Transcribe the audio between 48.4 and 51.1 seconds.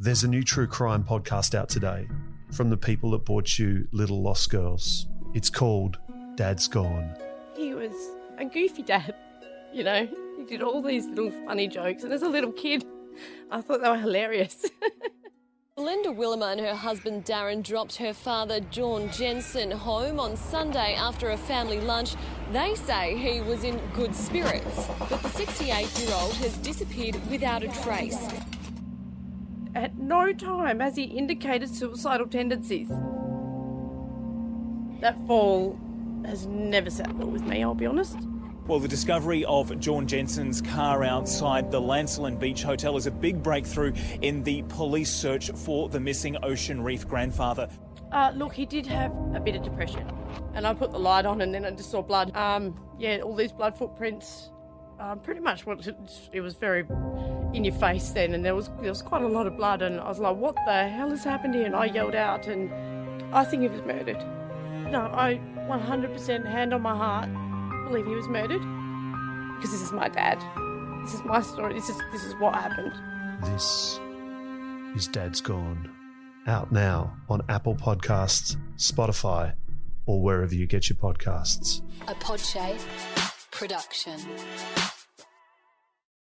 he did have a bit of depression, and I put the